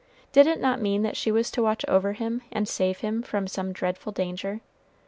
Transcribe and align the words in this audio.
Did 0.31 0.47
it 0.47 0.59
not 0.59 0.81
mean 0.81 1.03
that 1.03 1.15
she 1.15 1.31
was 1.31 1.51
to 1.51 1.61
watch 1.61 1.85
over 1.87 2.13
him 2.13 2.41
and 2.51 2.67
save 2.67 3.01
him 3.01 3.21
from 3.21 3.45
some 3.47 3.71
dreadful 3.71 4.11
danger? 4.11 4.61